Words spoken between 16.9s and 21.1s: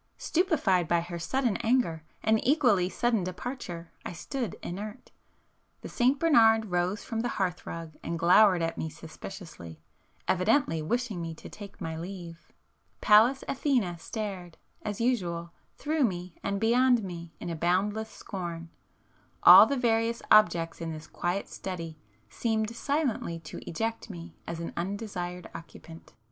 me in a boundless scorn,—all the various objects in this